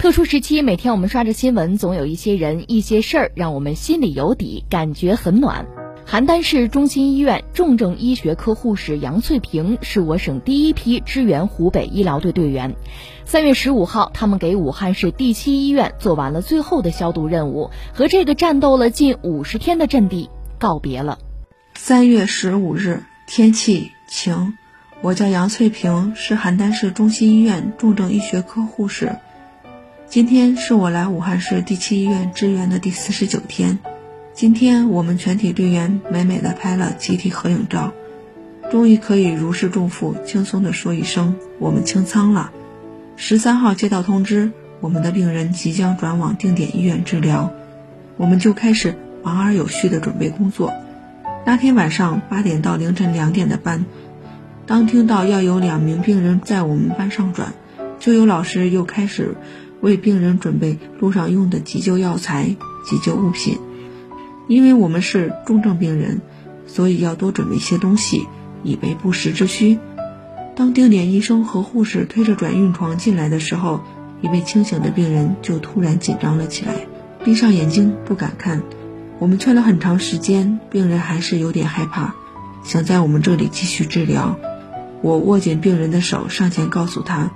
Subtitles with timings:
[0.00, 5.66] 特殊时期，每天我们刷着新闻，总有一些人、一些事儿让我们心里有底，感觉很暖。
[6.08, 12.74] 邯郸市中心医院重症医学科护士杨翠萍是我省第一批支援湖北医疗队队员。
[13.26, 21.18] 三月十五号，他们给武汉市第七医院做完了最后的消毒任务，和这个战斗了近五十天的阵地告别了。
[21.74, 24.54] 三月十五日，天气晴。
[25.02, 29.18] 我叫杨翠萍，是邯郸市中心医院重症医学科护士。
[30.10, 33.78] 今天是我来武汉市第七医院支援的第四十九天。
[34.34, 37.92] 今天我们全体队员美美的拍了集体合影照，
[38.72, 42.50] 终于可以如释重负，轻松的说一声我们清仓了。
[43.14, 47.52] 十三号接到通知，我们的病人即将转往定点医院治疗，
[48.16, 50.72] 我们就开始忙而有序的准备工作。
[51.46, 53.86] 那天晚上八点到凌晨两点的班。
[54.66, 57.52] 当听到要有两名病人在我们班上转，
[58.00, 59.36] 就有老师又开始
[59.80, 63.58] 为病人准备路上用的急救药材、急救物品。
[64.48, 66.20] 因为我们是重症病人，
[66.66, 68.26] 所以要多准备一些东西，
[68.62, 69.78] 以备不时之需。
[70.56, 73.80] 当定点医生和护士推着转运床进来的时候，
[74.20, 76.86] 一位清醒的病人就突然紧张了起来，
[77.24, 78.62] 闭上眼睛不敢看。
[79.18, 82.14] 我们劝了很长时间，病人还是有点害怕，
[82.64, 84.36] 想在我们这里继续治疗。
[85.02, 87.30] 我握紧病人的手，上前告诉他，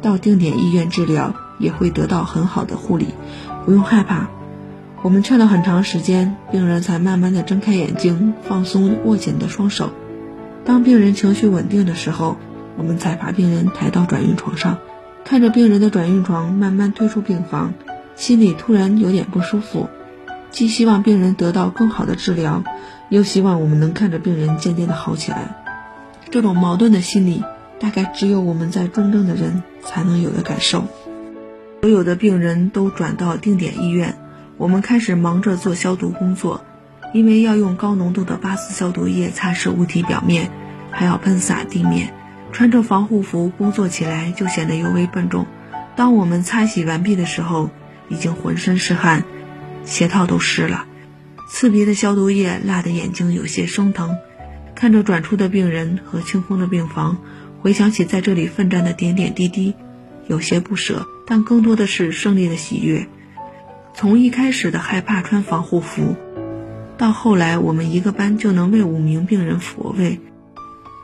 [0.00, 1.34] 到定点医院治疗
[1.64, 3.08] 也会得到很好的护理，
[3.64, 4.28] 不用害怕。
[5.02, 9.90] 我们劝了很长时间，病人才慢慢的睁开眼睛，放松握紧的双手。
[10.64, 12.36] 当病人情绪稳定的时候，
[12.76, 14.78] 我们才把病人抬到转运床上，
[15.24, 17.72] 看着病人的转运床慢慢推出病房，
[18.14, 19.88] 心里突然有点不舒服，
[20.50, 22.62] 既希望病人得到更好的治疗，
[23.08, 25.56] 又希望我们能看着病人渐渐的好起来。
[26.30, 27.44] 这种矛盾的心理，
[27.78, 30.84] 大概只有我们在重症的人才能有的感受。
[31.84, 34.16] 所有的病人都转到定点医院，
[34.56, 36.64] 我们开始忙着做消毒工作，
[37.12, 40.50] 因为要用高浓度的八四消毒液擦拭物体表面，
[40.90, 42.14] 还要喷洒地面。
[42.52, 45.46] 穿着防护服工作起来就显得尤为笨重。
[45.94, 47.68] 当我们擦洗完毕的时候，
[48.08, 49.22] 已经浑身是汗，
[49.84, 50.86] 鞋套都湿了，
[51.50, 54.16] 刺鼻的消毒液辣得眼睛有些生疼。
[54.74, 57.18] 看着转出的病人和清空的病房，
[57.60, 59.74] 回想起在这里奋战的点点滴滴，
[60.26, 63.06] 有些不舍，但更多的是胜利的喜悦。
[63.94, 66.16] 从一开始的害怕穿防护服，
[66.98, 70.20] 到后来我们一个班就能为五名病人服位，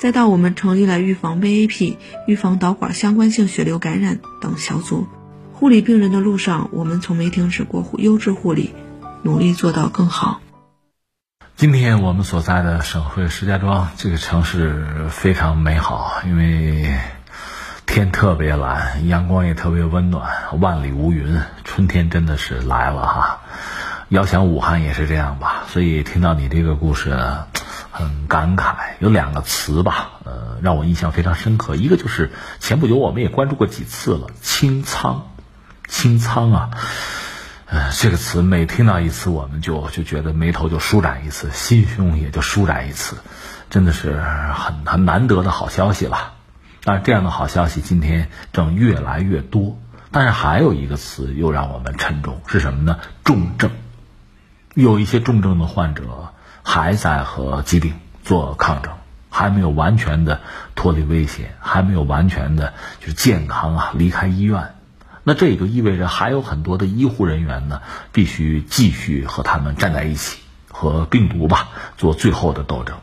[0.00, 1.96] 再到我们成立了预防 VAP、
[2.26, 5.06] 预防导管相关性血流感染等小组，
[5.52, 8.74] 护理病人的路上，我们从没停止过优质护理，
[9.22, 10.40] 努力做到更好。
[11.54, 16.92] 今天我们所在的省会石家庄这个城市非常美好，因为
[17.92, 20.26] 天特别蓝，阳光也特别温暖，
[20.58, 23.40] 万里无云，春天真的是来了哈。
[24.08, 27.14] 要想武汉也是这样吧，所以听到你这个故事，
[27.90, 28.76] 很感慨。
[28.98, 31.76] 有两个词吧，呃，让我印象非常深刻。
[31.76, 35.24] 一个就是前不久我们也关注过几次了，清仓，
[35.86, 36.70] 清仓啊。
[37.66, 43.18] 呃，这个词每听到一次，我们就就觉得眉头就舒展一次，心胸也就舒展一次，
[43.68, 44.18] 真的是
[44.54, 46.32] 很很难得的好消息了。
[46.84, 49.78] 但是这样的好消息今天正越来越多。
[50.10, 52.98] 但是还有一个词又让我们沉重，是什么呢？
[53.24, 53.70] 重症，
[54.74, 58.92] 有一些重症的患者还在和疾病做抗争，
[59.30, 60.42] 还没有完全的
[60.74, 64.74] 脱离危险，还没有完全的就是健康啊离开医院。
[65.24, 67.80] 那这也就意味着还有很多的医护人员呢，
[68.12, 72.96] 必须继续和他们站在一起，和病毒吧做最后的斗争。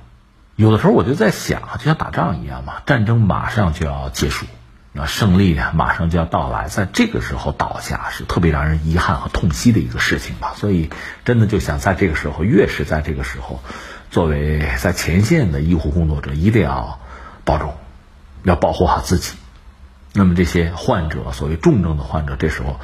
[0.60, 4.46] 有的时候我就在想就像打仗一样嘛，战争马上就要结束，
[4.92, 10.52] 那胜利啊马上就要到来，在这个时候倒下是特别让人遗憾和痛惜的一个事情吧。
[10.58, 10.90] 所以
[11.24, 13.62] 真的就想在这个时候，越是在这个时候，
[14.12, 17.00] 作为在前线的医护工作者，一定要
[17.46, 17.78] 保重，
[18.44, 19.38] 要保护好自己。
[20.12, 22.82] 那么这些患者，所谓重症的患者，这时候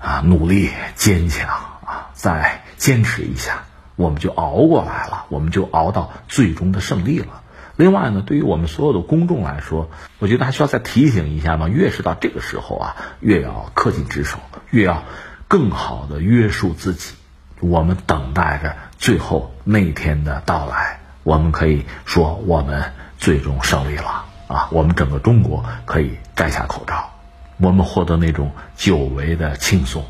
[0.00, 1.48] 啊，努力坚强
[1.86, 7.42] 啊，再坚持一下，我们就熬过来了，我们就熬到最终的胜利了。
[7.76, 14.38] 另外呢，对于我们所有的公众来说，我觉得还需要再提醒一下嘛，越是到这个时候啊，越要恪尽职守，
[14.70, 15.02] 越要
[15.48, 17.14] 更好的约束自己。
[17.60, 24.24] 我们等待着最后那一天的到来，我们可以说我们最终胜利了。
[24.46, 27.10] 啊，我们整个中国可以摘下口罩，
[27.56, 30.04] 我们获得那种久违的轻松。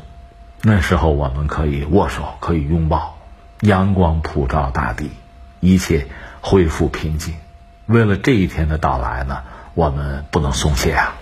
[0.61, 3.14] 那时候我们可以握手，可以拥抱，
[3.61, 5.11] 阳光普照大地，
[5.59, 6.07] 一切
[6.41, 7.35] 恢复平静。
[7.85, 9.43] 为了这一天的到来呢，
[9.73, 11.15] 我们不能松懈啊。